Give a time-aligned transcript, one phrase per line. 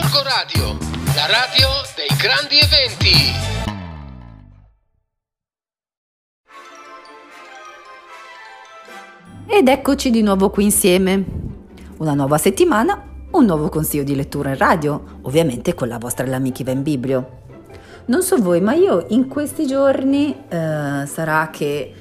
[0.00, 0.78] Gorgo Radio,
[1.16, 3.34] la radio dei grandi eventi.
[9.48, 11.24] Ed eccoci di nuovo qui insieme.
[11.96, 16.70] Una nuova settimana, un nuovo consiglio di lettura in radio, ovviamente con la vostra L'Amichiva
[16.70, 17.40] in Biblio.
[18.04, 21.94] Non so voi, ma io in questi giorni eh, sarà che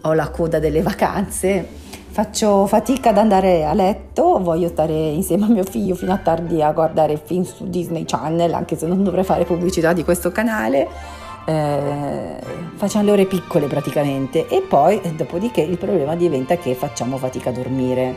[0.00, 1.82] ho la coda delle vacanze
[2.14, 6.62] Faccio fatica ad andare a letto, voglio stare insieme a mio figlio fino a tardi
[6.62, 10.86] a guardare film su Disney Channel, anche se non dovrei fare pubblicità di questo canale.
[11.44, 12.36] Eh,
[12.76, 17.52] facciamo le ore piccole praticamente e poi dopodiché il problema diventa che facciamo fatica a
[17.52, 18.14] dormire.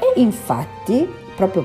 [0.00, 1.64] E infatti proprio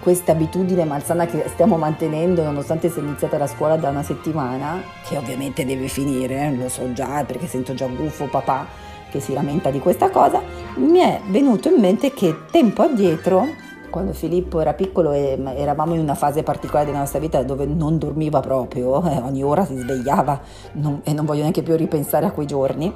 [0.00, 5.18] questa abitudine malsana che stiamo mantenendo nonostante sia iniziata la scuola da una settimana, che
[5.18, 9.78] ovviamente deve finire, lo so già perché sento già gufo papà che si lamenta di
[9.78, 10.40] questa cosa,
[10.76, 13.46] mi è venuto in mente che tempo addietro,
[13.90, 17.98] quando Filippo era piccolo e eravamo in una fase particolare della nostra vita dove non
[17.98, 20.40] dormiva proprio, eh, ogni ora si svegliava
[20.72, 22.90] non, e non voglio neanche più ripensare a quei giorni,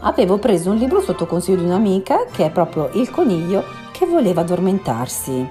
[0.00, 3.62] avevo preso un libro sotto consiglio di un'amica che è proprio Il coniglio
[3.92, 5.46] che voleva addormentarsi,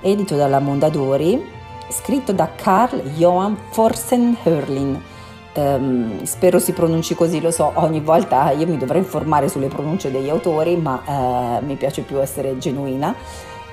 [0.00, 1.44] edito dalla Mondadori,
[1.90, 5.09] scritto da Carl Johan Forsenhörlin
[5.52, 10.10] Um, spero si pronunci così, lo so, ogni volta io mi dovrei informare sulle pronunce
[10.10, 13.14] degli autori, ma uh, mi piace più essere genuina.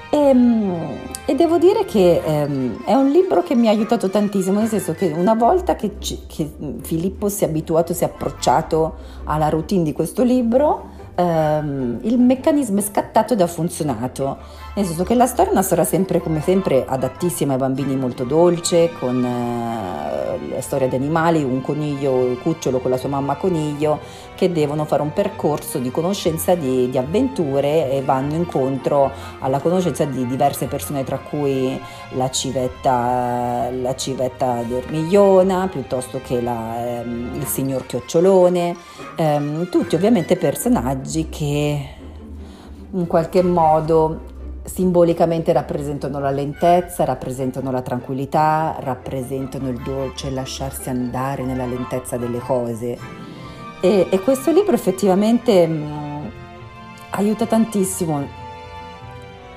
[0.10, 0.76] E, um,
[1.26, 4.94] e devo dire che um, è un libro che mi ha aiutato tantissimo, nel senso
[4.94, 9.94] che una volta che, che Filippo si è abituato, si è approcciato alla routine di
[9.94, 14.38] questo libro, ehm, il meccanismo è scattato ed ha funzionato.
[14.76, 18.24] Nel senso che la storia è una storia sempre, come sempre, adattissima ai bambini, molto
[18.24, 20.17] dolce, con eh,
[20.50, 24.00] la storia di animali, un coniglio, un cucciolo con la sua mamma coniglio,
[24.36, 30.06] che devono fare un percorso di conoscenza di, di avventure e vanno incontro alla conoscenza
[30.06, 31.80] di diverse persone, tra cui
[32.12, 38.76] la civetta, la civetta dormigliona, piuttosto che la, ehm, il signor Chiocciolone,
[39.16, 41.90] ehm, tutti ovviamente personaggi che
[42.92, 44.36] in qualche modo
[44.68, 52.40] simbolicamente rappresentano la lentezza, rappresentano la tranquillità, rappresentano il dolce lasciarsi andare nella lentezza delle
[52.40, 52.98] cose.
[53.80, 56.26] E, e questo libro effettivamente mh, mm,
[57.12, 58.28] aiuta tantissimo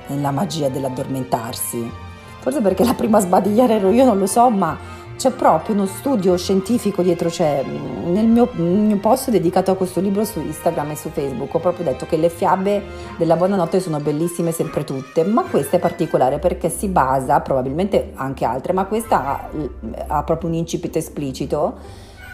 [0.07, 1.91] nella magia dell'addormentarsi.
[2.39, 4.77] Forse perché la prima a sbadigliare ero io, non lo so, ma
[5.21, 10.25] c'è proprio uno studio scientifico dietro, cioè nel mio, mio, post dedicato a questo libro
[10.25, 12.81] su Instagram e su Facebook ho proprio detto che le fiabe
[13.17, 18.45] della buonanotte sono bellissime sempre tutte, ma questa è particolare perché si basa, probabilmente anche
[18.45, 19.49] altre, ma questa ha,
[20.07, 21.77] ha proprio un incipit esplicito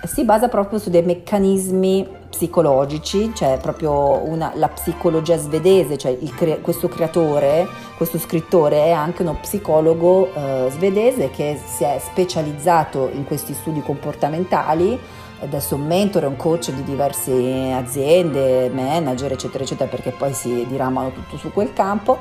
[0.05, 6.61] si basa proprio su dei meccanismi psicologici, cioè proprio una, la psicologia svedese, cioè cre-
[6.61, 13.25] questo creatore, questo scrittore è anche uno psicologo eh, svedese che si è specializzato in
[13.25, 14.99] questi studi comportamentali
[15.39, 21.11] adesso un mentore, un coach di diverse aziende, manager, eccetera, eccetera, perché poi si diramano
[21.11, 22.17] tutto su quel campo.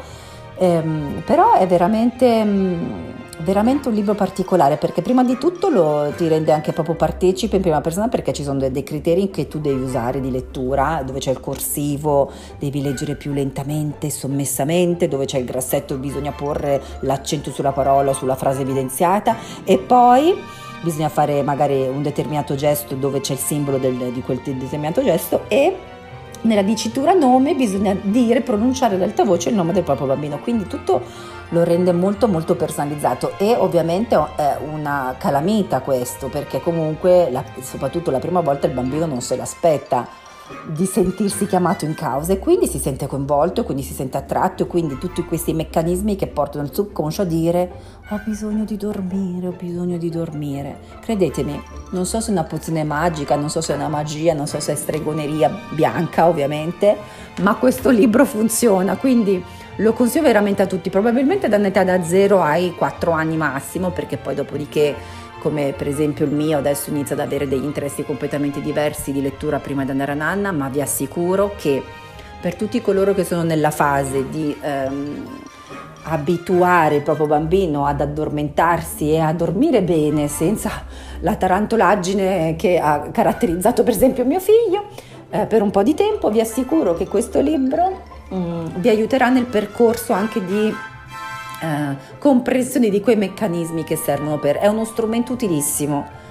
[0.59, 2.45] Ehm, però è veramente...
[2.45, 6.95] Mh, mm, veramente un libro particolare perché prima di tutto lo, ti rende anche proprio
[6.95, 10.31] partecipe in prima persona perché ci sono dei, dei, criteri che tu devi usare di
[10.31, 16.33] lettura, dove c'è il corsivo devi leggere più lentamente, sommessamente, dove c'è il grassetto bisogna
[16.33, 20.35] porre l'accento sulla parola, sulla frase evidenziata e poi
[20.83, 25.43] bisogna fare magari un determinato gesto dove c'è il simbolo del, di quel determinato gesto
[25.49, 25.77] e
[26.43, 30.67] nella dicitura nome bisogna dire, pronunciare ad alta voce il nome del proprio bambino, quindi
[30.67, 31.03] tutto
[31.51, 38.11] lo rende molto molto personalizzato e ovviamente è una calamita questo perché comunque la, soprattutto
[38.11, 40.25] la prima volta il bambino non se l'aspetta
[40.69, 44.67] di sentirsi chiamato in causa e quindi si sente coinvolto, quindi si sente attratto e
[44.67, 47.71] quindi tutti questi meccanismi che portano il subconscio a dire
[48.11, 50.79] ho bisogno di dormire, ho bisogno di dormire.
[51.01, 54.47] Credetemi, non so se è una pozione magica, non so se è una magia, non
[54.47, 56.97] so se è stregoneria bianca ovviamente,
[57.41, 59.43] ma questo libro funziona, quindi
[59.77, 64.17] lo consiglio veramente a tutti, probabilmente da un'età da 0 ai 4 anni massimo, perché
[64.17, 64.95] poi dopodiché
[65.39, 69.59] come per esempio il mio adesso inizia ad avere degli interessi completamente diversi di lettura
[69.59, 71.83] prima di andare a nanna, ma vi assicuro che
[72.41, 75.25] per tutti coloro che sono nella fase di ehm,
[76.05, 80.85] abituare il proprio bambino ad addormentarsi e a dormire bene senza
[81.21, 84.87] la tarantolaggine che ha caratterizzato per esempio mio figlio,
[85.31, 89.47] eh, per un po' di tempo vi assicuro che questo libro Mm, vi aiuterà nel
[89.47, 90.75] percorso anche di
[91.63, 94.57] eh, comprensione di quei meccanismi che servono per...
[94.57, 96.25] È uno strumento utilissimo.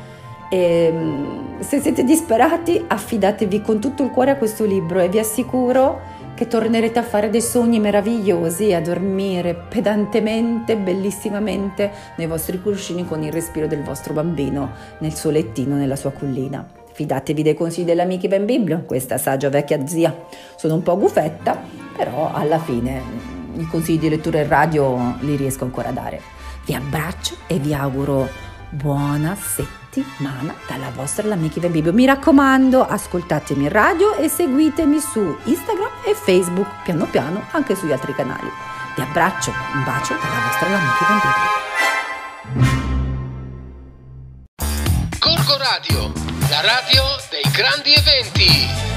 [0.49, 5.19] E, mm, se siete disperati, affidatevi con tutto il cuore a questo libro e vi
[5.19, 12.61] assicuro che tornerete a fare dei sogni meravigliosi e a dormire pedantemente, bellissimamente nei vostri
[12.61, 16.67] cuscini con il respiro del vostro bambino nel suo lettino, nella sua cullina.
[16.91, 20.13] Fidatevi dei consigli dell'amica Ben Biblio, questa saggia vecchia zia.
[20.55, 21.61] Sono un po' gufetta,
[21.95, 26.21] però alla fine mm, i consigli di lettura in radio li riesco ancora a dare.
[26.65, 28.27] Vi abbraccio e vi auguro
[28.69, 31.93] buona settimana dalla vostra L'Amici del Bibbio.
[31.93, 37.91] Mi raccomando, ascoltatemi in radio e seguitemi su Instagram e Facebook, piano piano anche sugli
[37.91, 38.49] altri canali.
[38.95, 41.63] Vi abbraccio, un bacio dalla vostra L'Amici del Bibbio.
[45.19, 46.11] Corco Radio,
[46.49, 48.94] la radio dei grandi eventi.